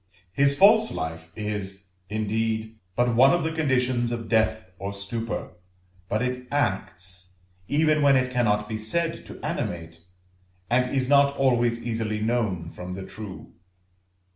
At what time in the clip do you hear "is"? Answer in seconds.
1.35-1.89, 10.89-11.07